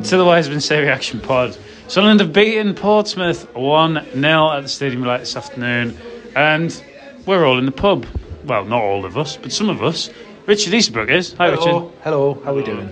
[0.00, 1.58] Welcome to the Wise Men Say Reaction Pod.
[1.86, 5.94] Sunderland have beaten Portsmouth 1 0 at the Stadium Light this afternoon,
[6.34, 6.82] and
[7.26, 8.06] we're all in the pub.
[8.46, 10.08] Well, not all of us, but some of us.
[10.46, 11.34] Richard Easterbrook is.
[11.34, 11.56] Hi, Hello,
[11.90, 12.00] Richard.
[12.02, 12.34] hello.
[12.42, 12.90] How are we doing?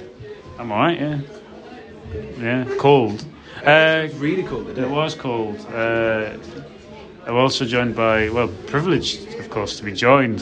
[0.58, 1.20] I'm alright, yeah.
[2.38, 3.25] Yeah, cold.
[3.64, 4.82] Uh, Really cold today.
[4.82, 5.58] it was cold.
[5.72, 6.36] Uh,
[7.27, 10.41] I'm also joined by, well, privileged, of course, to be joined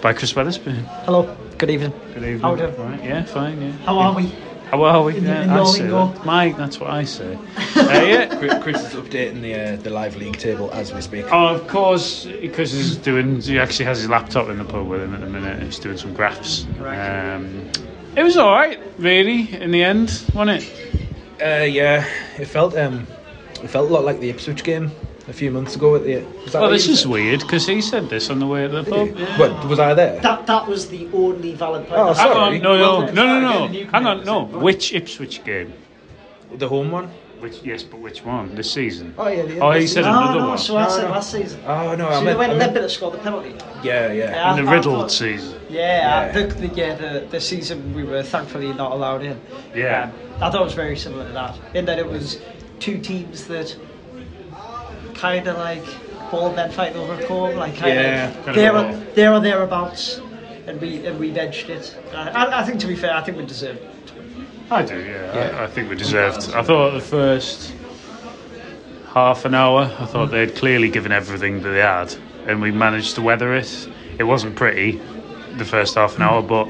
[0.00, 0.84] by Chris Weatherspoon.
[1.06, 1.92] Hello, good evening.
[2.14, 2.38] Good evening.
[2.38, 2.76] How are we doing?
[2.76, 3.72] Right, yeah, fine, yeah.
[3.84, 4.32] How are we?
[4.72, 5.18] How are we?
[5.18, 6.24] Yeah, I say that.
[6.24, 7.34] Mike, that's what I say.
[7.76, 8.34] uh, yeah.
[8.38, 11.26] Chris Chris is updating the uh, the live league table as we speak.
[11.30, 13.42] Oh, of course, because he's doing.
[13.42, 15.62] He actually has his laptop in the pub with him at the minute.
[15.62, 16.64] He's doing some graphs.
[16.80, 17.70] Um,
[18.16, 19.52] it was all right, really.
[19.52, 21.02] In the end, wasn't it?
[21.42, 23.06] Uh, yeah, it felt um,
[23.62, 24.90] it felt a lot like the Ipswich game
[25.28, 25.94] a few months ago.
[25.94, 27.10] At the was that Well, this is said?
[27.10, 29.08] weird because he said this on the way to the pub.
[29.08, 29.26] Did you?
[29.38, 30.20] What was I there?
[30.20, 32.00] That that was the only valid point.
[32.00, 32.56] Oh, That's- Hang Sorry.
[32.56, 34.48] on, no, no, no, no, no, Hang on, no.
[34.48, 34.58] the.
[34.58, 35.72] Which Ipswich game?
[36.56, 37.08] The home one.
[37.40, 38.54] Which yes, but which one?
[38.54, 39.14] This season?
[39.18, 39.42] Oh yeah.
[39.42, 40.58] The, Oh, he said No, another no, one.
[40.58, 41.10] so I No, said no.
[41.10, 41.60] last season.
[41.66, 43.54] Oh no, I So meant, when I meant Limpet scored the penalty.
[43.82, 44.30] yeah, yeah.
[44.30, 44.56] Yeah.
[44.56, 45.58] In the I- I riddled thought- season.
[45.68, 46.32] Yeah, Yeah.
[46.46, 49.40] The, the, yeah, the, the season we were thankfully not allowed in.
[49.74, 50.04] Yeah.
[50.04, 51.58] Um, I thought it was very similar to that.
[51.74, 52.38] In that it was
[52.78, 53.74] two teams that
[55.22, 55.84] kind of like
[56.32, 60.20] ball men fighting over a comb, like kind Yeah, of there, or, there or thereabouts,
[60.66, 61.96] and we and we edged it.
[62.12, 63.80] I, I, think to be fair, I think we deserved.
[63.82, 63.90] it.
[64.70, 65.34] I do, yeah.
[65.36, 65.60] Yeah.
[65.60, 66.50] I, I think we deserved.
[66.54, 67.72] I thought the first
[69.14, 70.32] half an hour, I thought hmm.
[70.34, 72.12] they had clearly given everything that they had,
[72.48, 73.88] and we managed to weather it.
[74.18, 75.00] It wasn't pretty,
[75.56, 76.28] the first half an hmm.
[76.28, 76.66] hour, but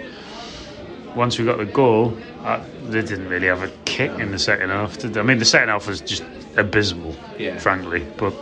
[1.16, 4.70] once we got the goal, I, they didn't really have a kick in the second
[4.70, 4.98] half.
[4.98, 5.20] Did they?
[5.20, 6.24] I mean, the second half was just
[6.56, 7.58] abysmal, Yeah.
[7.58, 8.06] frankly.
[8.16, 8.32] But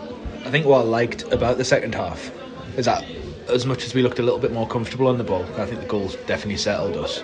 [0.46, 2.30] I think what I liked about the second half
[2.76, 3.04] is that
[3.48, 5.80] as much as we looked a little bit more comfortable on the ball, I think
[5.80, 7.22] the goals definitely settled us.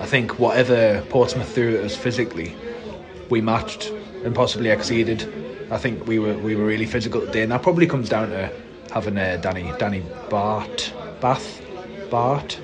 [0.00, 2.54] I think whatever Portsmouth threw at us physically,
[3.30, 3.90] we matched
[4.24, 5.26] and possibly exceeded.
[5.70, 8.50] I think we were we were really physical today, and that probably comes down to
[8.92, 11.60] having uh, Danny Danny Bart Batth
[12.10, 12.58] Bart.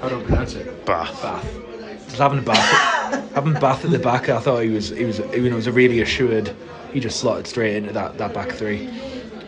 [0.00, 0.66] How do I pronounce it?
[0.84, 1.22] Batth.
[1.22, 1.48] Batth.
[2.06, 2.70] Just having Batth,
[3.34, 4.28] having Batth at the back.
[4.28, 6.54] I thought he was he was you know was a really assured.
[6.92, 8.88] He just slotted straight into that, that back three.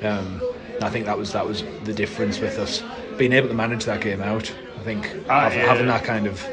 [0.03, 0.43] Um,
[0.83, 2.83] I think that was that was the difference with us
[3.17, 4.53] being able to manage that game out.
[4.79, 5.67] I think Ah, having, yeah.
[5.67, 6.45] having that kind of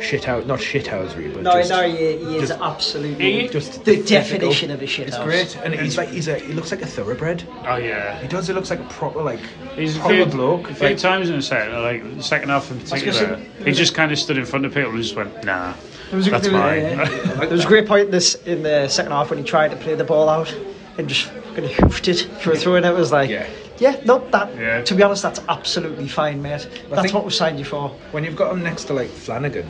[0.00, 3.84] shit out, not shit housery, but No, just, no, he, he is just- absolutely just
[3.84, 5.24] the definition of a shit It's house.
[5.24, 7.44] great, and he's like he's a he looks like a thoroughbred.
[7.66, 8.18] Oh yeah.
[8.20, 8.46] He does.
[8.46, 9.40] He looks like a proper like
[9.74, 10.70] He's a proper few, bloke.
[10.70, 13.72] a few like- times in the second, like the second half in particular, say- he
[13.72, 15.72] just kind of stood in front of people and just went, "Nah,
[16.10, 18.62] There was a, that's there mine." yeah, There was a great point in this in
[18.62, 20.54] the second half when he tried to play the ball out
[20.98, 23.46] and just kind of hoofed it for a throw, and it was like, Yeah.
[23.78, 24.54] yeah, no, that.
[24.56, 24.82] Yeah.
[24.82, 26.68] To be honest, that's absolutely fine, mate.
[26.90, 27.90] That's what we signed you for.
[28.12, 29.66] when you've got him next to like Flanagan,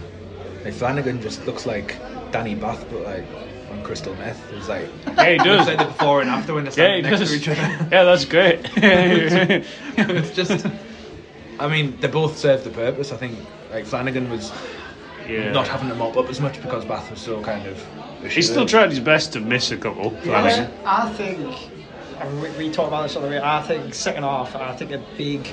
[0.65, 1.97] like Flanagan just looks like
[2.33, 3.25] Danny Batth, but like
[3.71, 4.41] on crystal meth.
[4.53, 5.67] It's like yeah, he does.
[5.67, 7.31] Like the before and after when they're Yeah, next does.
[7.31, 7.89] to each other.
[7.91, 8.61] Yeah, that's great.
[8.77, 10.67] it's just,
[11.59, 13.11] I mean, they both serve the purpose.
[13.13, 13.39] I think
[13.73, 14.53] like Flanagan was
[15.29, 15.53] yeah.
[15.53, 17.85] not having to mop up as much because Batth was so kind of.
[18.31, 20.11] He still tried his best to miss a couple.
[20.23, 20.73] Flanagan.
[20.85, 21.39] I think
[22.43, 23.41] we, we talked about this on the way.
[23.41, 24.57] I think second half.
[24.57, 25.49] I think a big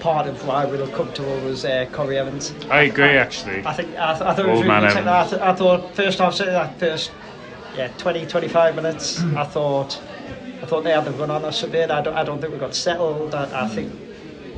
[0.00, 2.54] part of why we looked comfortable was uh, Corey Evans.
[2.70, 3.64] I agree, actually.
[3.64, 5.26] I think I, th- I thought it was really man good second half.
[5.26, 7.10] I, th- I thought first half, second half, first
[7.76, 9.20] yeah 20, 25 minutes.
[9.22, 10.00] I thought
[10.62, 11.90] I thought they had the run on us a bit.
[11.90, 13.34] I don't, I don't think we got settled.
[13.34, 13.92] I, I think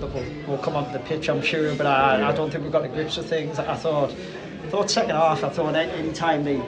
[0.01, 2.71] that we'll, we'll come onto the pitch, I'm sure, but I, I don't think we
[2.71, 3.59] got the grips of things.
[3.59, 4.15] I thought
[4.67, 5.45] I thought second half.
[5.45, 6.61] I thought any time they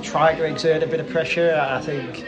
[0.00, 2.24] tried to exert a bit of pressure, I think.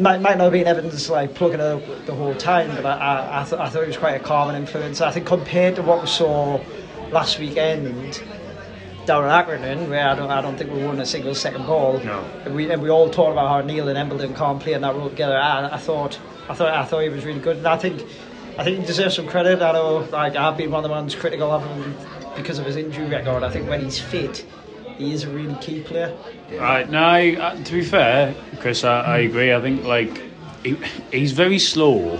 [0.00, 3.40] Might, might not have been evidence like plugging it up the whole time, but I,
[3.40, 5.00] I, th- I thought it was quite a calming influence.
[5.00, 6.60] I think compared to what we saw
[7.12, 8.20] last weekend,
[9.06, 12.00] down at Accrington, where I don't, I don't think we won a single second ball.
[12.00, 12.24] No.
[12.44, 14.96] And we and we all talked about how Neil and Embleton can't play in that
[14.96, 15.38] role together.
[15.38, 16.18] I, I thought
[16.48, 18.02] I thought I thought he was really good, and I think
[18.58, 19.60] I think he deserves some credit.
[19.62, 21.94] I know like I've been one of the ones critical of him
[22.36, 23.42] because of his injury record.
[23.42, 24.44] I think when he's fit,
[24.98, 26.16] he is a really key player.
[26.52, 29.52] Right, no, I, uh, to be fair, Chris, I, I agree.
[29.52, 30.22] I think like
[30.64, 30.76] he,
[31.12, 32.18] he's very slow,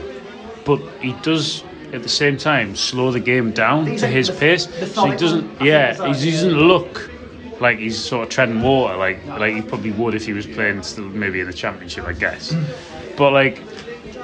[0.65, 1.63] but he does
[1.93, 4.65] at the same time slow the game down He's to his the- pace.
[4.93, 7.11] So he doesn't, yeah, it's that, he's, he doesn't look
[7.61, 10.83] like he's sort of treading water, like like he probably would if he was playing
[10.83, 12.55] still maybe in the championship, I guess.
[13.17, 13.63] But like,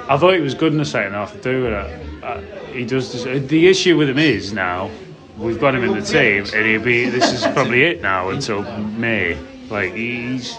[0.09, 1.33] I thought he was good in the second half.
[1.35, 2.41] I do, and I, I,
[2.73, 3.11] he does.
[3.11, 4.89] This, the issue with him is now
[5.37, 7.09] we've got him in the team, and he'll be.
[7.09, 9.37] This is probably it now until May.
[9.69, 10.57] Like he's,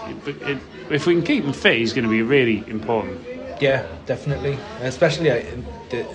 [0.89, 3.21] if we can keep him fit, he's going to be really important.
[3.61, 4.57] Yeah, definitely.
[4.81, 5.43] Especially, uh,
[5.89, 6.05] the,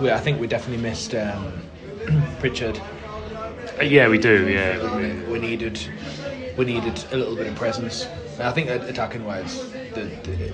[0.00, 1.52] we, I think we definitely missed um,
[2.40, 2.80] Pritchard.
[3.78, 4.48] Uh, yeah, we do.
[4.48, 5.80] Yeah, We, we needed,
[6.58, 8.06] we needed a little bit of presence.
[8.34, 10.52] And I think attacking wise, the, the,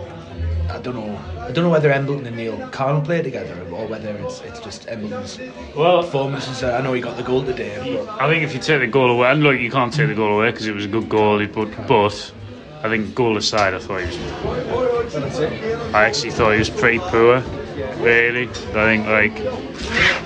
[0.71, 4.11] I don't know, I don't know whether Embleton and Neil can play together or whether
[4.19, 5.39] it's it's just Embleton's
[5.75, 6.03] well.
[6.03, 6.63] performances.
[6.63, 9.11] I know he got the goal today, but I think if you take the goal
[9.11, 11.45] away, and look, you can't take the goal away because it was a good goal.
[11.47, 12.33] But, but
[12.83, 15.95] I think goal aside, I thought he was.
[15.95, 17.41] I actually thought he was pretty poor.
[17.99, 19.37] Really, I think like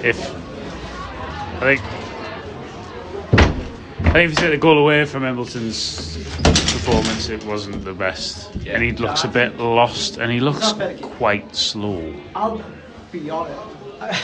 [0.04, 0.34] if
[1.62, 2.01] I think
[4.12, 8.54] I think if you take the goal away from Embleton's performance, it wasn't the best,
[8.56, 8.74] Yeah.
[8.74, 10.74] and he looks a bit lost, and he looks
[11.16, 12.14] quite slow.
[12.34, 12.62] I'll
[13.10, 13.58] be honest.
[14.02, 14.20] I,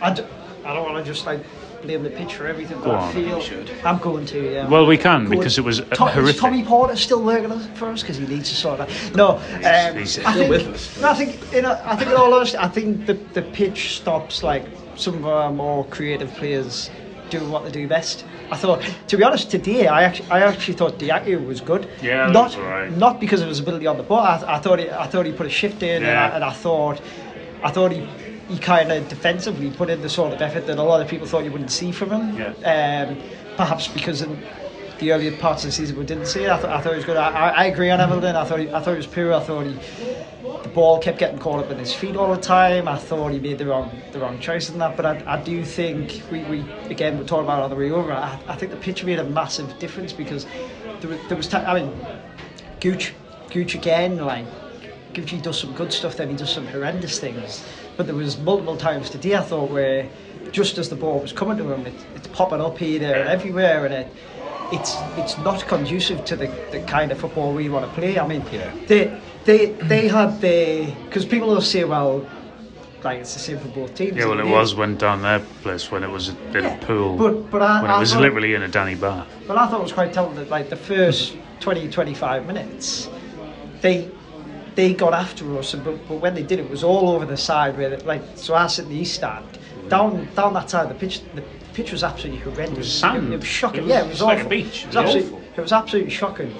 [0.00, 0.24] I, d-
[0.64, 1.44] I don't want to just like
[1.82, 3.12] blame the pitch for everything, but Go I on.
[3.12, 3.42] feel
[3.84, 4.52] I'm going to.
[4.54, 4.68] Yeah.
[4.68, 6.40] Well, we can Going- because it was Tom, is horrific.
[6.40, 8.88] Tommy Porter still working for us because he needs to sort that.
[9.14, 10.98] No, um, he's I still think, with us.
[10.98, 13.98] no, I think, in a, I think in all honesty, I think the the pitch
[13.98, 14.64] stops like
[14.96, 16.88] some of our more creative players
[17.30, 18.24] doing what they do best.
[18.50, 21.88] I thought, to be honest, today I actually I actually thought Dajaku was good.
[22.02, 22.92] Yeah, not was alright.
[22.96, 24.20] not because of his ability on the ball.
[24.20, 26.52] I, I thought he I thought he put a shift in, and, I, and I
[26.52, 27.00] thought
[27.62, 28.06] I thought he.
[28.50, 31.24] He kind of defensively put in the sort of effort that a lot of people
[31.24, 32.36] thought you wouldn't see from him.
[32.36, 33.06] Yeah.
[33.08, 33.16] Um,
[33.56, 34.42] perhaps because in
[35.00, 36.50] the earlier parts of the season we didn't see it.
[36.50, 37.16] I, th- I thought he was good.
[37.16, 38.36] I, I, I agree on Embleton.
[38.36, 39.32] I thought he, I thought he was poor.
[39.32, 39.78] I thought he
[40.62, 42.86] the ball kept getting caught up in his feet all the time.
[42.86, 44.96] I thought he made the wrong the wrong choice in that.
[44.96, 46.60] But I, I do think we, we
[46.90, 48.12] again we talked about it on the way over.
[48.12, 50.46] I, I think the pitch made a massive difference because
[51.00, 51.92] there was, there was ti I mean
[52.80, 53.14] Gooch
[53.50, 54.46] Gooch again like
[55.14, 57.64] Gucci does some good stuff, then he does some horrendous things.
[57.96, 60.08] But there was multiple times today I thought where
[60.52, 63.28] just as the ball was coming to him, it, it's popping up here, there, and
[63.28, 64.12] everywhere, and it,
[64.72, 68.18] it's it's not conducive to the, the kind of football we want to play.
[68.18, 68.72] I mean, Yeah.
[68.86, 72.24] they they they had the because people will say, well,
[73.02, 74.16] like it's the same for both teams.
[74.16, 76.74] Yeah, well, it They- was when down their place when it was a bit Yeah,
[76.74, 77.16] of pool.
[77.16, 79.26] but- but I- when it was thought- literally in a Danny bath.
[79.46, 83.08] But I thought it was quite telling that like the first 20, 25 minutes,
[83.80, 84.08] they
[84.76, 87.36] they got after us, and, but, but when they did, it was all over the
[87.36, 89.44] side where, they, like, so I sit in the east stand,
[89.84, 89.88] mm.
[89.90, 91.42] down down that side of the pitch, the
[91.82, 92.78] pitch was absolutely horrendous.
[92.78, 93.32] was sand.
[93.32, 93.80] It, was shocking.
[93.80, 94.50] It was yeah, it was just like a awful.
[94.50, 94.66] beach.
[94.66, 95.54] It It was, was absolutely, awful.
[95.56, 96.54] it was absolutely shocking.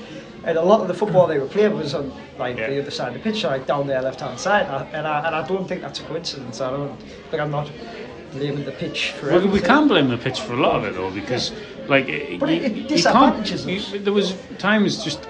[0.44, 2.70] And a lot of the football they were playing was on like Yeah.
[2.70, 5.06] the other side of the pitch, like down their left hand side, and I, and
[5.06, 6.60] I and I don't think that's a coincidence.
[6.60, 6.96] I don't
[7.30, 7.70] like I'm not
[8.32, 10.94] blaming the pitch for Well, we can blame the pitch for a lot of it
[10.94, 11.52] though, because
[11.88, 13.66] like, But you, it- it you us.
[13.66, 15.26] you- there was times just.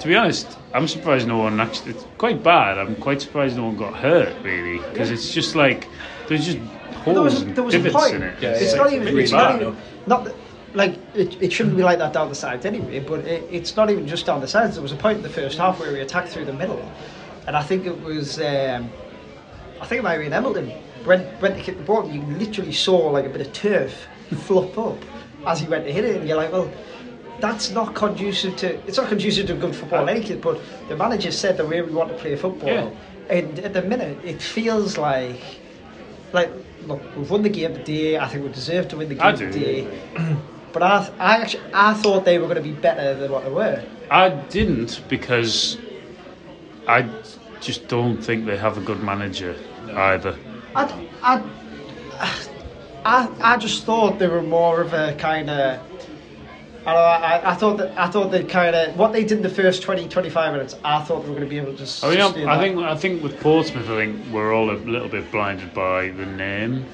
[0.00, 1.92] To be honest, I'm surprised no one actually.
[1.92, 2.76] It's quite bad.
[2.78, 5.88] I'm quite surprised no one got hurt really, because it's just like
[6.28, 8.14] there's just There holes was, there was a point.
[8.16, 8.42] in it.
[8.42, 9.06] Yeah, it's yeah, not it's even.
[9.08, 9.62] really It's not bad.
[9.62, 9.76] even.
[10.06, 10.34] Not that,
[10.74, 13.00] like it, it shouldn't be like that down the sides anyway.
[13.00, 14.74] But it, it's not even just down the sides.
[14.74, 16.82] There was a point in the first half where we attacked through the middle,
[17.46, 18.38] and I think it was.
[18.40, 18.90] Um,
[19.80, 20.72] I think it might have been
[21.06, 22.02] went went to kick the ball.
[22.06, 24.06] And you literally saw like a bit of turf
[24.46, 24.98] flop up
[25.46, 26.70] as he went to hit it, and you're like, well.
[27.38, 28.76] That's not conducive to.
[28.88, 30.40] It's not conducive to good football any kid.
[30.40, 32.88] But the manager said the way we want to play football, Yeah.
[33.28, 35.42] and at the minute it feels like
[36.36, 36.50] like
[36.86, 38.18] look, we've won the game today.
[38.18, 39.50] I think we deserve to win the game I do.
[39.50, 40.00] today.
[40.72, 43.50] but I, I actually, I thought they were going to be better than what they
[43.50, 43.82] were.
[44.10, 45.78] I didn't because
[46.86, 47.08] I
[47.60, 49.56] just don't think they have a good manager
[49.90, 50.36] either.
[50.74, 50.84] I,
[51.22, 51.50] I,
[53.04, 55.80] I, I just thought they were more of a kind of.
[56.86, 59.42] I, know, I, I thought that I thought they kind of what they did in
[59.42, 60.76] the first 20, 25 minutes.
[60.84, 62.04] I thought they were going to be able to just.
[62.04, 65.30] I mean, I, think I think with Portsmouth, I think we're all a little bit
[65.32, 66.86] blinded by the name,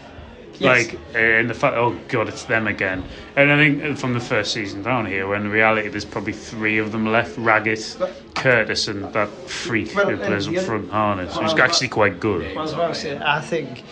[0.54, 0.92] Yes.
[0.92, 1.76] like eh, and the fact.
[1.76, 3.04] Oh God, it's them again.
[3.36, 6.32] And I think eh, from the first season down here, when in reality there's probably
[6.32, 10.90] three of them left: Raggett, But- Curtis, and that freak Well, who plays up front,
[10.90, 12.56] Harness, who's actually quite good.
[12.56, 13.84] I was about to say, I think,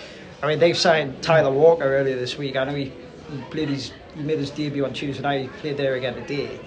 [0.43, 2.57] I mean, they've signed Tyler Walker earlier this week.
[2.57, 2.93] I know he,
[3.31, 5.43] he played his he made his debut on Tuesday night.
[5.43, 6.59] He played there again today.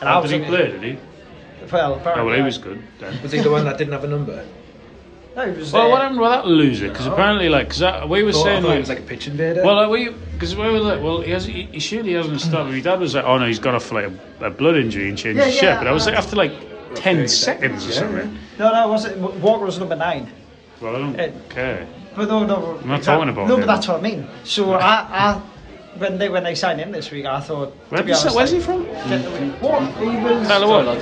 [0.00, 0.90] And Oh, was did he looking- play?
[0.90, 0.98] Did he?
[1.72, 2.82] Well, apparently, Oh, well, he was good.
[3.00, 3.22] Then.
[3.22, 4.44] Was he the one that didn't have a number?
[5.36, 5.72] No, he was.
[5.72, 6.88] Well, uh, what happened with that loser?
[6.88, 9.62] Because apparently, like, because we were Thought, saying, like, he was like a pitch invader.
[9.64, 12.72] well, like, we because we were like, well, he, has, he, he surely hasn't started.
[12.72, 14.10] My dad was like, oh no, he's got off like
[14.40, 15.78] a, a blood injury and changed Yeah, his yeah, shirt.
[15.80, 16.52] But I was like, after like
[16.94, 18.38] ten 30 seconds or yeah, something.
[18.58, 19.16] No, no, it wasn't.
[19.40, 20.30] Walker was number nine.
[20.80, 21.86] Well, I don't Uh, care.
[22.14, 22.78] But no, no.
[22.82, 23.60] I'm not talking about No, him.
[23.62, 24.28] but that's what I mean.
[24.44, 25.42] So I, I,
[25.98, 27.72] when they when they signed him this week, I thought.
[27.88, 28.84] Where to be did he- honest, where's he from?
[28.84, 29.48] get away.
[29.60, 29.82] What?
[29.98, 30.46] He was.
[30.48, 30.98] Hello, what?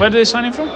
[0.00, 0.68] Where did they sign him from?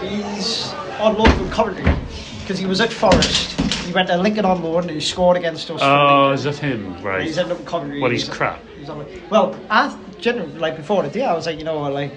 [0.00, 1.92] He's on loan from Coventry
[2.40, 3.58] because he was at Forest.
[3.84, 5.80] He went to Lincoln on loan and he scored against us.
[5.82, 6.34] Oh, Lincoln.
[6.34, 7.02] is that him?
[7.02, 7.22] Right.
[7.26, 8.00] He's ended up in Coventry.
[8.00, 8.60] Well, he's He's- crap.
[8.78, 12.12] he's on- well, I generally like before the day, I was like, you know, like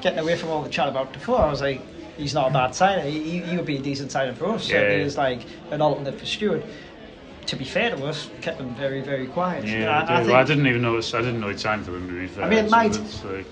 [0.00, 1.38] getting away from all the chat about before.
[1.40, 1.80] I was like,
[2.16, 3.12] he's not a bad signing.
[3.12, 4.68] He, he, he would be a decent signing for us.
[4.68, 4.78] Yeah.
[4.80, 6.64] Certainly, is like an alternate for Stewart.
[7.48, 9.64] To be fair to us, kept them very, very quiet.
[9.66, 10.28] Yeah, I, I, I, do.
[10.28, 11.14] Well, I didn't even notice.
[11.14, 12.06] I didn't know he'd signed for them.
[12.06, 13.46] To be fair, I mean, it So might- that's, like,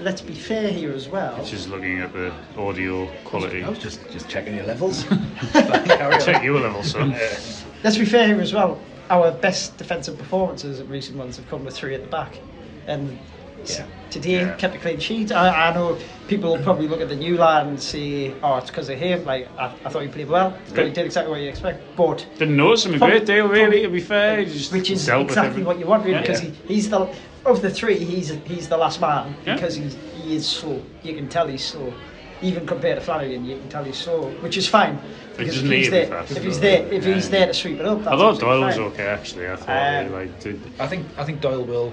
[0.00, 1.44] let's be fair here as well.
[1.44, 3.62] just looking at the audio quality.
[3.62, 5.04] I was just just checking your levels.
[5.52, 6.20] Carry on.
[6.24, 7.10] Check your level, son.
[7.84, 8.80] Let's be fair here as well.
[9.10, 12.38] Our best defensive performances in recent months have come with three at the back,
[12.86, 13.18] and
[13.66, 13.84] Yeah.
[14.10, 14.54] Today Yeah.
[14.56, 15.32] kept a clean sheet.
[15.32, 15.98] I, I know
[16.28, 19.24] people will probably look at the new lad and say, "Oh, it's because of him."
[19.24, 20.50] Like I, I thought he played well.
[20.68, 23.82] Thought he did exactly what you expect, but Didn't notice him a great deal, really.
[23.82, 26.50] To be fair, He just which is exactly what you want, really, Yeah, because yeah.
[26.66, 27.08] he, he's the
[27.46, 29.54] of the three, he's he's the last man Yeah.
[29.54, 30.82] because he's, he is slow.
[31.02, 31.92] You can tell he's slow.
[32.40, 34.96] Even compared to Flanagan, you can tell he's slow, which is fine.
[35.36, 37.14] Because if he's need to be there, fast, if he's there, if Yeah.
[37.14, 39.48] he's there to sweep it up, that's I thought absolutely Doyle was okay, actually.
[39.48, 40.60] I thought Um, he like did.
[40.78, 41.92] I think I think Doyle will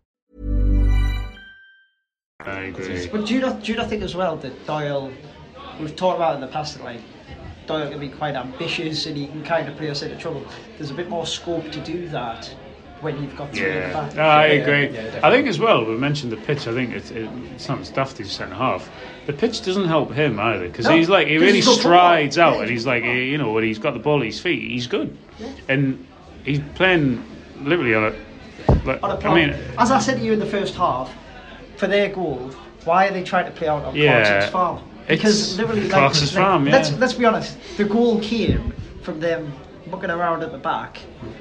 [2.45, 3.07] I agree.
[3.07, 5.11] But do you not do you not think as well that Doyle?
[5.79, 6.99] We've talked about in the past that like
[7.65, 10.45] Doyle can be quite ambitious and he can kind of play us into trouble.
[10.77, 12.53] There's a bit more scope to do that
[12.99, 14.15] when you've got three at the Yeah, back.
[14.15, 14.89] no, I Yeah, agree.
[14.95, 15.19] yeah.
[15.23, 15.83] I think as well.
[15.85, 16.67] We mentioned the pitch.
[16.67, 18.89] I think it's it, it's not as daft as centre half.
[19.25, 22.51] The pitch doesn't help him either because No, he's like he really strides football.
[22.51, 22.61] out Yeah.
[22.61, 25.15] and he's like you know when he's got the ball at his feet, he's good,
[25.67, 26.05] and
[26.43, 27.23] he's playing
[27.63, 28.15] literally on a.
[28.85, 31.11] Like, On a I mean, as I said to you in the first half,
[31.81, 32.37] for their goal,
[32.85, 34.79] why are they trying to play out on Yeah, Clarkson's farm?
[35.07, 36.97] Because it's literally, like, like, farm, Let's yeah.
[36.97, 37.57] let's be honest.
[37.75, 38.71] The goal came
[39.01, 39.51] from them
[39.87, 40.99] mucking around at the back.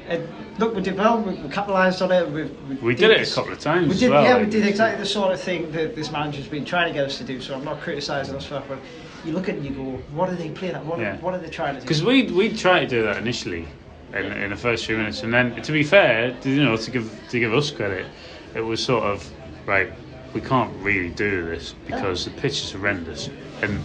[0.08, 0.26] And
[0.58, 1.20] look, we did well.
[1.20, 2.24] We, we capitalised on it.
[2.30, 2.44] We,
[2.76, 5.06] We did it a couple of times We did, well, yeah, we did exactly the
[5.06, 7.38] sort of thing that this manager's been trying to get us to do.
[7.42, 8.78] So I'm not criticising us for that, but
[9.26, 10.84] you look at it and you go, what are they playing at?
[10.86, 11.18] What, Yeah.
[11.18, 11.84] what are they trying to do?
[11.84, 13.68] Because we we tried to do that initially,
[14.14, 17.06] in, in the first few minutes, and then to be fair, you know, to give
[17.28, 18.06] to give us credit,
[18.54, 19.30] it was sort of
[19.66, 19.92] right.
[20.32, 23.28] We can't really do this because the pitch is horrendous,
[23.62, 23.84] and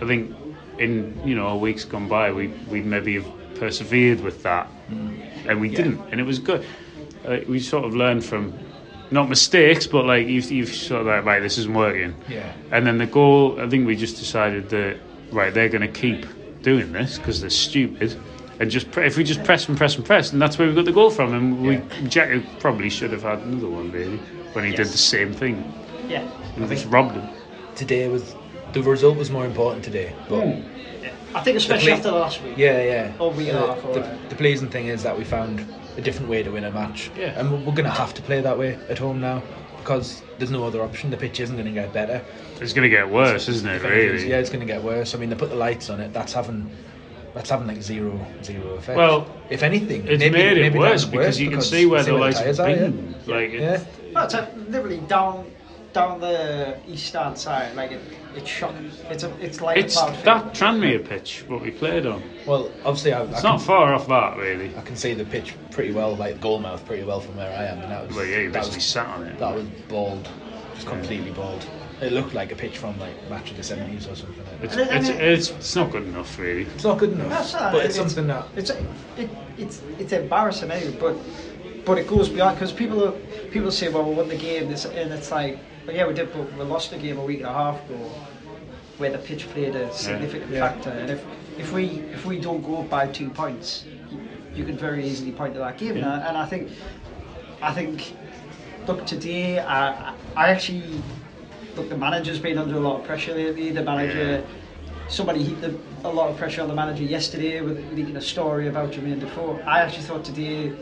[0.00, 0.36] I think
[0.78, 5.68] in you know weeks gone by, we we maybe have persevered with that, and we
[5.68, 6.64] didn't, and it was good.
[7.24, 8.58] Uh, we sort of learned from.
[9.10, 12.16] Not mistakes, but like you've, you've sort of like, right, this isn't working.
[12.26, 12.50] Yeah.
[12.72, 14.98] And then the goal, I think we just decided that
[15.30, 16.26] right, they're going to keep
[16.62, 18.16] doing this because they're stupid,
[18.60, 20.74] and just pre- if we just press and press and press, and that's where we
[20.74, 21.34] got the goal from.
[21.34, 22.30] And we Jack
[22.60, 24.18] probably should have had another one really
[24.52, 25.72] when he did the same thing.
[26.08, 26.28] yeah.
[26.56, 27.28] And just robbed him.
[27.74, 28.34] Today was
[28.72, 31.36] the result was more important today, but hmm.
[31.36, 32.56] I think especially ple- after the last week.
[32.56, 33.12] Yeah, yeah.
[33.18, 36.00] Or week and a uh, half, the, the pleasing thing is that we found a
[36.00, 37.10] different way to win a match.
[37.16, 37.38] Yeah.
[37.38, 39.42] And we're, we're going to have to play that way at home now
[39.78, 41.10] because there's no other option.
[41.10, 42.24] The pitch isn't going to get better.
[42.60, 43.76] It's going to get worse, isn't it?
[43.76, 44.30] If anything, Really?
[44.30, 45.14] Yeah, it's going to get worse.
[45.14, 46.12] I mean, they put the lights on it.
[46.12, 46.70] That's having.
[47.34, 48.96] That's having like zero, zero effect.
[48.96, 52.02] Well, if anything, It's maybe, made it maybe worse that's because you can see where
[52.04, 52.70] the lights tyres have are.
[52.70, 52.76] Yeah.
[52.76, 53.14] been.
[53.26, 53.84] Like, it- yeah.
[54.14, 55.50] Well, it's uh, literally down
[55.92, 57.74] down the east eastern side.
[57.74, 58.00] Like it,
[58.36, 58.90] it's shocking.
[59.10, 62.22] It's a, it's like it's a that Tranmere pitch what we played on.
[62.46, 64.76] Well, obviously, I, I, It's can, not far off that, really.
[64.76, 67.80] I can see the pitch pretty well, like goalmouth, pretty well from where I am,
[67.80, 69.38] and that was Well, yeah, you that basically was, sat on it.
[69.38, 70.28] that was bald,
[70.74, 71.64] just completely bald.
[72.00, 74.36] It looked like a pitch from like match of the seventies or something.
[74.60, 74.64] Like that.
[74.64, 76.62] It's, And it- it's, it's, it's not good enough, really.
[76.62, 80.70] It's not good enough, That's not- but it's, something that it's it, it's it's embarrassing
[80.70, 80.96] anyway.
[80.98, 81.16] But
[81.84, 83.12] but it goes beyond because people are,
[83.50, 86.32] people say, well, we won the game, this, and it's like, well, yeah, we did,
[86.32, 88.10] but we lost the game a week and a half ago,
[88.98, 90.60] where the pitch played a significant Yeah.
[90.68, 90.90] factor.
[90.90, 91.22] And if
[91.58, 94.18] if we if we don't go up by two points, you,
[94.56, 95.96] you could very easily point to that game.
[95.96, 96.70] And, I, and I think
[97.62, 98.14] I think
[98.88, 100.82] look today, I I actually
[101.76, 103.70] look the manager's been under a lot of pressure lately.
[103.70, 104.44] The manager.
[105.08, 108.68] Somebody heaped a, a lot of pressure on the manager yesterday with leaking a story
[108.68, 109.60] about Jermaine Defoe.
[109.66, 110.72] I actually thought today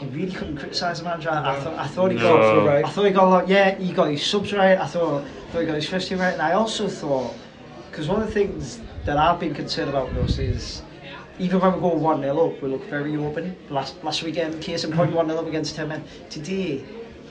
[0.00, 1.30] you really couldn't criticise the manager.
[1.30, 2.22] I, I thought I thought he No.
[2.36, 2.84] got Right.
[2.84, 3.48] I thought he got a lot.
[3.48, 4.78] Yeah, he got his subs right.
[4.78, 7.34] I thought, thought he got his first team right, and I also thought
[7.90, 10.82] because one of the things that I've been concerned about with us is
[11.38, 13.56] even when we go one 0 up, we look very open.
[13.70, 16.04] Last last weekend, case in point, one 0 up against ten men.
[16.28, 16.84] Today,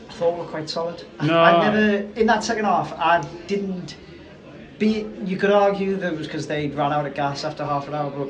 [0.09, 1.03] I thought were quite solid.
[1.19, 1.39] I- No.
[1.39, 2.93] I never in that second half.
[2.97, 3.95] I didn't.
[4.79, 7.87] Be you could argue that it was because they ran out of gas after half
[7.87, 8.29] an hour, but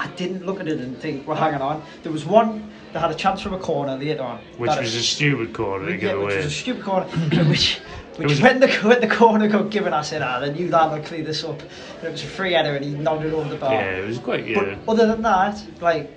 [0.00, 1.82] I didn't look at it and think, we're hanging on.
[2.02, 4.40] There was one that had a chance from a corner later on.
[4.58, 6.36] Which was a stupid corner to yeah, give which away.
[6.38, 7.06] was a stupid corner.
[7.48, 7.78] which
[8.16, 10.90] which was- when the when the corner got given, I said, ah, the new lad
[10.92, 11.60] will clear this up.
[11.60, 13.72] And it was a free header, and he nodded over the bar.
[13.72, 14.74] Yeah, it was quite, yeah.
[14.84, 16.10] But other than that, like,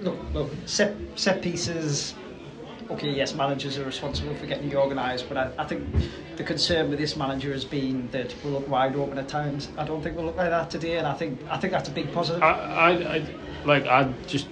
[0.00, 2.14] look, look, set set pieces.
[2.90, 5.86] Okay, yes, managers are responsible for getting you organised, but I, I think
[6.36, 9.68] the concern with this manager has been that we'll look wide open at times.
[9.76, 11.92] I don't think we'll look like that today, and I think I think that's a
[11.92, 12.42] big positive.
[12.42, 13.26] I, I, I,
[13.66, 14.48] like, I just,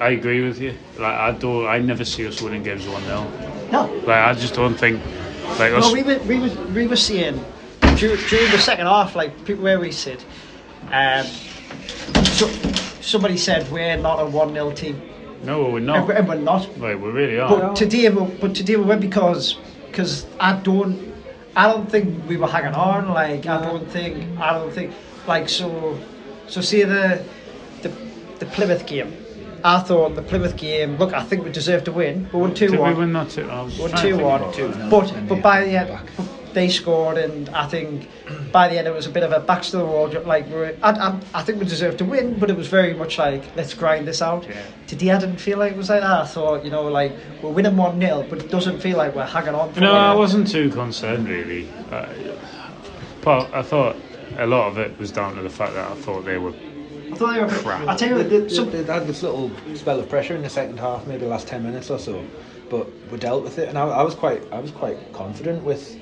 [0.00, 0.74] I agree with you.
[0.96, 3.32] Like, I don't, I never see us winning games 1 0.
[3.72, 5.04] no, Like, I just don't think,
[5.58, 7.44] like, us, No, we were, we were, we were seeing
[7.96, 10.24] during, during the second half, like people where we sit,
[10.92, 11.26] um,
[12.26, 12.46] so,
[13.00, 15.02] somebody said we're not a 1 0 team.
[15.44, 16.06] No, we're not.
[16.06, 16.62] we're, and we're not.
[16.78, 17.48] Like, we really are.
[17.48, 19.54] But today, we, but today we went because
[19.86, 21.12] because I don't
[21.56, 23.08] I don't think we were hanging on.
[23.08, 24.92] Like I don't think I don't think
[25.26, 25.98] like so
[26.46, 27.24] so see the
[27.82, 27.88] the
[28.38, 29.12] the Plymouth game.
[29.64, 30.96] I thought the Plymouth game.
[30.98, 32.28] Look, I think we deserved to win.
[32.32, 32.96] We won two Did we one.
[32.96, 33.50] win that too?
[33.50, 36.06] I One trying to two think one, about Two but but by the end back.
[36.54, 38.08] They scored, and I think
[38.52, 40.08] by the end it was a bit of a backs to the wall.
[40.24, 42.94] Like we were, I, I, I think we deserved to win, but it was very
[42.94, 44.46] much like let's grind this out.
[44.48, 44.62] Yeah.
[44.86, 46.20] Today I didn't feel like it was like that.
[46.22, 49.26] I thought you know like we're winning one 0 but it doesn't feel like we're
[49.26, 49.72] hanging on.
[49.74, 49.98] No, it.
[49.98, 51.68] I wasn't too concerned really.
[51.90, 52.06] Uh,
[53.22, 53.96] but I thought
[54.38, 56.52] a lot of it was down to the fact that I thought they were.
[56.52, 57.48] I thought they were.
[57.48, 57.88] Crap.
[57.88, 60.50] I tell you, They, they, some, they had this little spell of pressure in the
[60.50, 62.24] second half, maybe the last ten minutes or so,
[62.70, 66.00] but we dealt with it, and I, I was quite, I was quite confident with,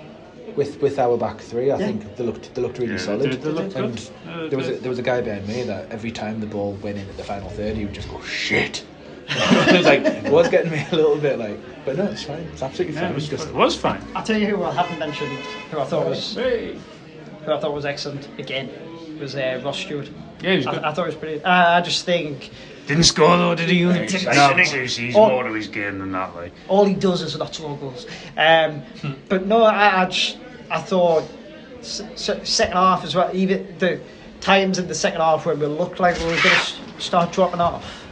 [0.57, 1.71] with, with our back three.
[1.71, 1.87] I Yeah.
[1.87, 3.31] think they looked, they looked really Yeah, solid.
[3.31, 4.11] did, they looked and good.
[4.31, 6.73] Uh, there was a, there was a guy behind me that every time the ball
[6.83, 8.85] went in at the final third, he would just go shit.
[9.29, 12.47] it was like it was getting me a little bit like, but no, it's fine.
[12.53, 13.11] It's absolutely Yeah, fine.
[13.11, 14.01] it was, just it was fine.
[14.15, 15.37] I'll tell you who I haven't mentioned,
[15.71, 16.79] who I thought was Hey.
[17.45, 18.71] who I thought was excellent again,
[19.21, 20.09] was uh, Ross Stewart.
[20.43, 20.79] Yeah, he was good.
[20.79, 21.45] I, I thought it was brilliant.
[21.45, 22.51] I, I just think
[22.87, 23.79] Didn't score though, did he?
[23.79, 24.03] You No.
[24.05, 25.29] he's, he's Oh.
[25.29, 26.37] more to his game than that.
[26.37, 28.07] Like, all he does is not score goals.
[28.37, 28.83] Um,
[29.29, 30.39] but no, I, I, just,
[30.71, 31.25] I thought
[31.81, 33.31] s- s- second half as well.
[33.35, 34.01] Even the
[34.41, 37.61] times in the second half when we looked like we were going to start dropping
[37.61, 38.03] off.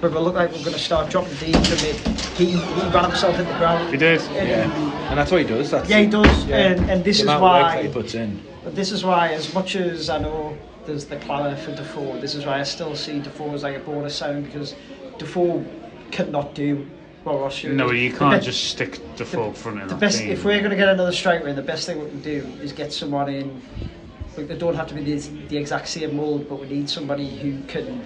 [0.00, 1.54] But we looked like we were going to start dropping deep.
[1.56, 1.96] And it,
[2.36, 3.90] he, he ran himself in the ground.
[3.90, 4.20] he did.
[4.20, 5.70] And- yeah, and that's what he does.
[5.70, 6.56] That's, Yeah, he does, yeah.
[6.58, 8.42] and- and this the is amount work why- that he puts in.
[8.64, 12.34] But this is why, as much as I know there's the clamour for Defoe, this
[12.34, 14.74] is why I still see Defoe as like a bonus sound because
[15.18, 15.64] Defoe
[16.10, 16.86] cannot do
[17.26, 18.00] what Ross Stewart No, does.
[18.00, 20.30] you can't be- just stick the full front in The that best, team.
[20.30, 22.72] if we're going to get another striker in, the best thing we can do is
[22.72, 23.60] get someone in.
[24.36, 27.28] Like, they don't have to be the, the exact same mould, but we need somebody
[27.38, 28.04] who can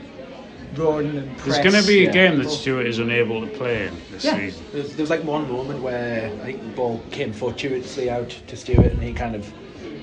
[0.77, 1.57] run and press.
[1.59, 2.13] There's going to be a yeah.
[2.13, 4.37] game that Stewart is unable to play in this Yeah.
[4.37, 4.65] season.
[4.73, 8.31] There was, there was like one moment where I think the ball came fortuitously out
[8.47, 9.53] to Stewart and he kind of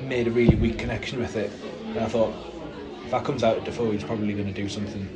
[0.03, 1.51] made a really weak connection with it.
[1.87, 2.33] And I thought,
[3.05, 5.07] if that comes out at Defoe, he's probably going to do something,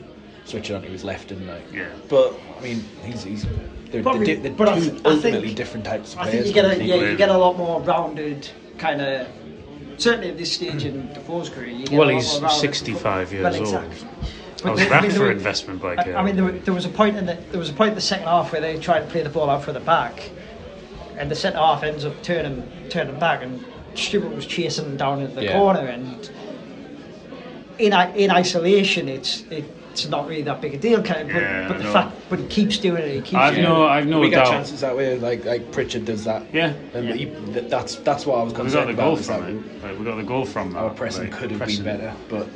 [0.45, 1.71] switch it onto his left and like.
[1.73, 1.89] Yeah.
[2.07, 3.45] But I mean, he's he's
[3.91, 6.23] they're, Probably- they're, they're but I two th- I ultimately think- different types of I
[6.29, 6.45] players.
[6.45, 9.27] think you get a yeah, you get a lot more rounded kind of
[9.97, 13.33] certainly at this stage in Defoe's career, you get Well, a lot he's more 65
[13.33, 13.61] years well, old.
[13.83, 14.07] exactly.
[14.63, 16.73] I was there- back there for were- investment by I, I mean, there, were- there
[16.73, 18.77] was a point in the there was a point in the second half where they
[18.79, 20.29] tried to play the ball out for the back,
[21.17, 23.63] and the centre half ends up turning turning back, and
[23.95, 25.57] Stewart was chasing them down in the Yeah.
[25.57, 26.29] corner, and
[27.79, 29.43] in in isolation, it's
[29.91, 31.93] it's not really that big a deal, kind of, but, Yeah, but the I know.
[31.93, 33.87] fact, but he keeps doing it, he keeps I've doing no, it.
[33.89, 36.43] I've no we get chances that way, like like Pritchard does that.
[36.53, 36.73] Yeah.
[36.93, 37.13] and Yeah.
[37.15, 37.25] he-
[37.69, 38.95] that's that's what I was We got the about.
[38.97, 39.83] goal is from that it.
[39.83, 40.79] Like, we got the goal from that.
[40.79, 41.83] Our pressing like, could have pressing.
[41.83, 42.47] been better, but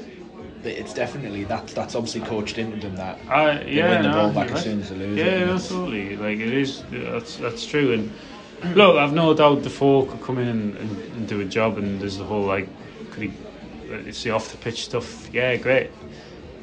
[0.63, 4.13] it's definitely that's that's obviously coached into them that Uh, they yeah, win the no,
[4.13, 4.63] ball back you're as right.
[4.63, 5.17] soon as they lose.
[5.17, 6.15] Yeah, it, and it's- absolutely.
[6.17, 6.84] Like it is.
[6.91, 7.91] That's that's true.
[7.93, 11.78] And look, I've no doubt Defoe could come in and, and, and do a job.
[11.78, 12.67] And there's the whole like,
[13.12, 13.34] could he?
[13.88, 15.30] It's the off the pitch stuff.
[15.32, 15.91] Yeah, great.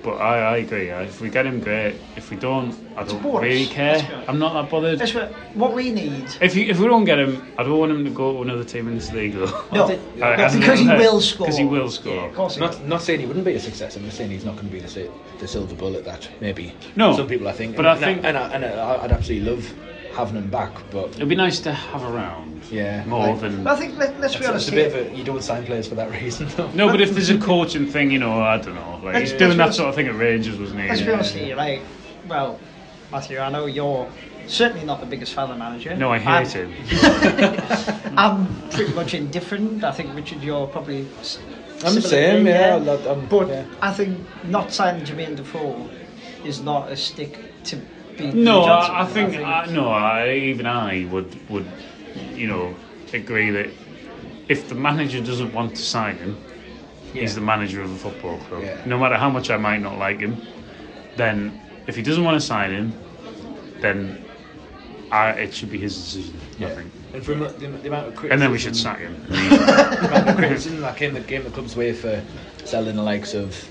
[0.02, 0.90] But I, I agree.
[0.90, 1.94] uh, If we get him, great.
[2.16, 3.92] If we don't, I don't bonus, really care.
[3.92, 4.28] let's be honest.
[4.30, 4.98] I'm not that bothered.
[4.98, 6.24] That's what, what we need.
[6.40, 8.64] If you, if we don't get him, I don't want him to go to another
[8.64, 9.52] team in this league though.
[9.72, 9.86] No,
[10.22, 11.46] I- I- because he will score.
[11.46, 12.14] Because he will score.
[12.14, 13.94] Yeah, of course Not not saying he wouldn't be a success.
[13.94, 17.14] I'm just saying he's not going to be the the silver bullet that maybe No,
[17.16, 17.76] some people I think.
[17.76, 19.72] but and, I and think- and, I, and I, I'd absolutely love
[20.14, 22.62] having him back, but It'd be nice to have around.
[22.70, 23.66] Yeah, More like- than.
[23.66, 24.68] I think let, let's be honest.
[24.68, 26.48] it's a bit of a you don't sign players for that reason.
[26.56, 26.70] Though.
[26.72, 29.00] No, but if there's a coaching thing, you know, I don't know.
[29.02, 30.88] Like Let's- he's doing that sort of thing at Rangers, wasn't he?
[30.88, 31.12] Let's be Yeah.
[31.14, 31.80] honest here, like,
[32.28, 32.58] well,
[33.10, 34.08] Matthew, I know you're
[34.46, 35.94] certainly not the biggest fan of the manager.
[35.96, 36.72] No, I I'm- hate him.
[38.18, 39.84] I'm pretty much indifferent.
[39.84, 41.06] I think Richard, you're probably.
[41.20, 41.38] s-
[41.84, 43.64] I'm the same, to me, yeah, a lot- I'm- but yeah.
[43.80, 45.88] I think not signing Jermaine Defoe
[46.44, 47.80] is not a stick to
[48.16, 48.34] beat.
[48.34, 48.94] No, Johnson.
[48.94, 49.88] I, I think I, no.
[49.88, 51.66] I, even I would would
[52.34, 52.74] you know
[53.12, 53.70] agree that
[54.48, 56.36] if the manager doesn't want to sign him,
[57.12, 58.62] he's the manager of a football club.
[58.62, 58.82] Yeah.
[58.86, 60.46] No matter how much I might not like him,
[61.16, 62.92] then if he doesn't want to sign him,
[63.80, 64.24] then
[65.10, 66.40] I, it should be his decision.
[66.60, 66.92] I think.
[67.12, 69.22] And from the, the, the amount of criticism, And then we should sack him.
[69.28, 72.22] the amount of criticism that came the game the club's way for
[72.64, 73.68] selling the likes of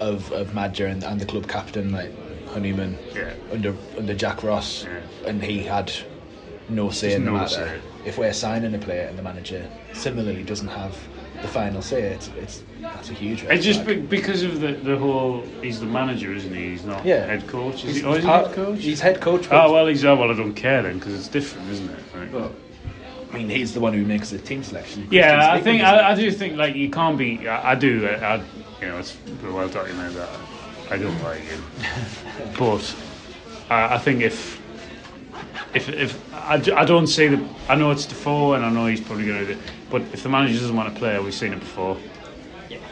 [0.00, 2.10] of of Maja and, and the club captain like
[2.54, 3.32] Honeyman Yeah.
[3.52, 5.28] under under Jack Ross, Yeah.
[5.28, 5.92] and he had
[6.68, 7.48] no say in the no matter.
[7.48, 7.78] say.
[8.06, 10.96] If we're signing a player and the manager similarly doesn't have
[11.42, 13.42] the final say, it's, it's that's a huge.
[13.44, 15.42] It's just be- because of the, the whole.
[15.62, 16.70] He's the manager, isn't he?
[16.70, 17.26] He's not Yeah.
[17.26, 17.84] head coach.
[17.84, 18.04] Is He's- he?
[18.04, 18.82] Oh, is he head coach?
[18.82, 19.48] He's head coach.
[19.50, 20.30] Oh well, he's oh well.
[20.30, 21.98] I don't care then because it's different, isn't it?
[22.16, 22.52] Like- Well,
[23.32, 25.08] I mean, he's the one who makes the team selection.
[25.10, 27.48] Yeah, I think I, I do think like you can't be.
[27.48, 28.06] I, I do.
[28.06, 28.36] I,
[28.80, 30.28] you know, it's well documented that
[30.90, 31.62] I don't like him,
[32.58, 32.94] but
[33.70, 34.60] I, I think if
[35.74, 37.48] if if I, d- I don't see the.
[37.68, 39.60] I know it's Defoe, and I know he's probably going to do.
[39.90, 41.96] But if the manager doesn't want to play, we've seen it before.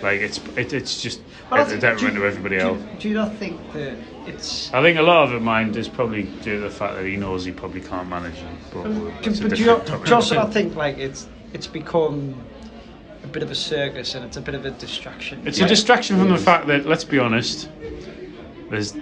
[0.03, 2.81] Like it's it, it's just But I it's a think- detriment to everybody do- else.
[2.99, 4.73] Do you not think that it's?
[4.73, 7.17] I think a lot of it, mind, is probably due to the fact that he
[7.17, 8.57] knows he probably can't manage him.
[8.73, 11.67] But, um, But that's a do you, do you also not think like it's it's
[11.67, 12.62] become a
[13.33, 15.43] bit of a circus and it's a bit of a distraction?
[15.47, 17.69] It's a distraction from the fact that, let's be honest,
[18.71, 18.95] there's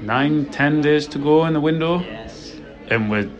[0.00, 2.54] nine, ten days to go in the window, Yes.
[2.88, 3.30] and we're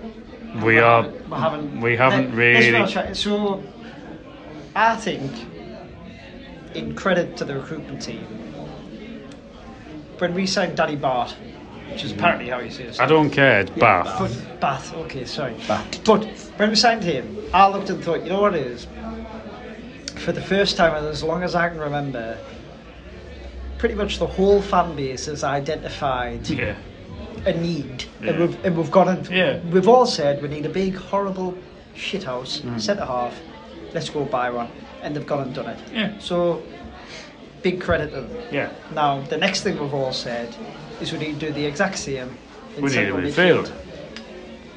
[0.62, 1.81] we are We haven't.
[1.81, 3.14] we haven't let- really.
[3.14, 3.62] So,
[4.77, 5.33] I think,
[6.75, 8.27] in credit to the recruitment team,
[10.18, 11.35] when we signed Danny Bart,
[11.90, 13.01] which is apparently how you say it.
[13.01, 13.61] I don't care.
[13.61, 14.18] It's Yeah, Batth.
[14.18, 15.55] But Batth, okay, sorry.
[15.66, 16.05] Batth.
[16.05, 16.25] But
[16.59, 18.87] when we signed him, I looked and thought, you know what it is?
[20.25, 22.39] For the first time, and as long as I can remember,
[23.79, 26.75] pretty much the whole fan base has identified Yeah.
[27.45, 28.31] a need, Yeah.
[28.31, 29.59] and we've and we've gone and Yeah.
[29.73, 31.55] we've all said we need a big horrible
[31.97, 32.81] shithouse Mm.
[32.81, 33.35] centre half.
[33.93, 34.69] Let's go buy one,
[35.03, 35.79] and they've gone and done it.
[35.93, 36.11] Yeah.
[36.21, 36.63] So,
[37.63, 38.31] big credit to them.
[38.53, 38.69] Yeah.
[38.95, 40.55] Now the next thing we've all said
[41.01, 42.31] is we need to do the exact same.
[42.77, 43.71] in We need a midfield.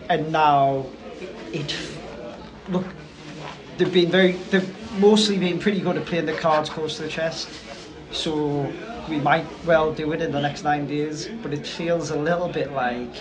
[0.10, 0.86] And now,
[1.54, 1.74] it
[2.70, 2.86] look.
[3.78, 4.34] They've been very.
[4.52, 4.68] They've
[5.00, 7.50] mostly been pretty good at playing the cards close to the chest.
[8.12, 8.72] So
[9.10, 12.48] we might well do it in the next nine days, but it feels a little
[12.50, 13.14] bit like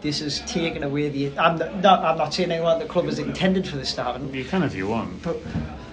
[0.00, 1.36] this is taking away the.
[1.38, 2.00] I'm not.
[2.00, 4.62] I'm not saying anyone at the club is intended for this to happen, You can
[4.62, 5.22] if you want.
[5.22, 5.38] but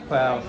[0.10, 0.44] well,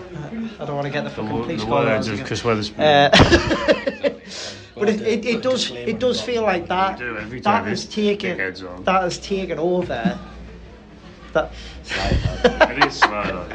[0.59, 2.15] I don't want to get the The, fucking police the call words on us of
[2.15, 2.27] again.
[2.27, 2.81] Chris Weatherspoon.
[2.81, 4.11] Uh,
[4.75, 7.85] but it, it, it does it does feel like that do every time that has
[7.85, 10.19] taken dickheads that has taken over.
[11.33, 11.51] That
[11.95, 13.49] it is slow.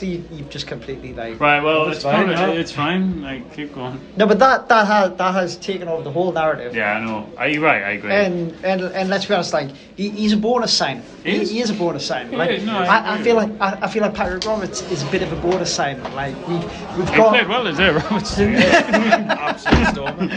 [0.00, 1.62] So you, you've just completely like Right.
[1.62, 2.30] Well, It's fine.
[2.30, 3.20] It's fine.
[3.20, 4.00] Like, keep going.
[4.16, 6.74] no, but that that has that has taken over the whole narrative.
[6.74, 7.30] Yeah, I know.
[7.36, 7.82] Are you right?
[7.82, 8.10] I agree.
[8.10, 11.02] And, and and let's be honest, like he, he's a bonus sign.
[11.22, 11.50] He is.
[11.50, 12.32] he is a bonus sign.
[12.32, 15.02] Like is, no, I I, I feel like I, I feel like Patrick Roberts is
[15.02, 16.02] a bit of a bonus sign.
[16.14, 16.64] Like we've
[16.96, 18.38] we've he played well, is there, Roberts?
[18.38, 20.28] Absolute stormer.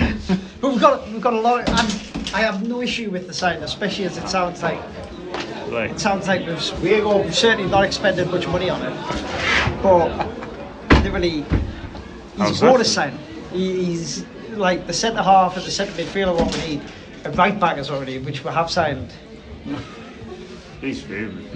[0.59, 1.69] but we've got we've got a lot.
[1.69, 4.81] Of, I'm, I have no issue with the sign, especially as it sounds like
[5.73, 8.93] Like, It sounds like we've, we're all- we've certainly not expended much money on it.
[9.81, 10.27] but
[11.03, 11.43] literally,
[12.37, 12.71] he's that?
[12.71, 13.17] water sign.
[13.51, 16.81] He, he's like the centre half and the centre midfielder what we need.
[17.25, 19.11] A right back is already, which we have signed.
[20.79, 21.49] He's fuming.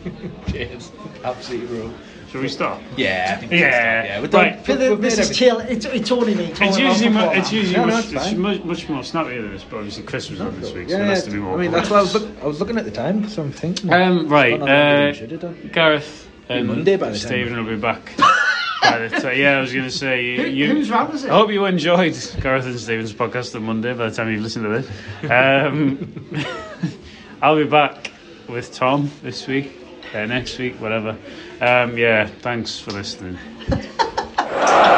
[0.50, 0.90] Cheers.
[1.22, 1.92] Absolutely bro.
[2.30, 2.80] Shall we stop?
[2.96, 4.04] Yeah, I think Yeah.
[4.04, 4.20] yeah.
[4.20, 4.46] We're done.
[4.46, 4.66] Right.
[4.66, 5.60] But We've this is chill.
[5.60, 6.44] It's, it's only me.
[6.60, 7.56] It's usually, mu- it's now.
[7.58, 10.28] usually No, no, much, it's it's much, much more snappier than this, but obviously Chris
[10.30, 11.54] was on this week, so Yeah, it has to be more.
[11.58, 13.52] I mean, that's what I was, look, I was looking at the time, so I'm
[13.52, 13.90] thinking.
[13.92, 15.70] Um, right, Done on longer than uh, we should have done.
[15.72, 17.28] Gareth and Monday by the time.
[17.28, 18.12] Stephen will be back.
[18.82, 20.66] by the yeah, I was going to say Who- you.
[20.68, 21.30] whose round is it?
[21.30, 23.94] I hope you enjoyed Gareth and Stephen's podcast on Monday.
[23.94, 26.46] By the time you've listened to this, um,
[27.42, 28.12] I'll be back
[28.48, 29.77] with Tom this week,
[30.14, 31.16] uh, next week, whatever.
[31.60, 33.38] Um, yeah, thanks for listening.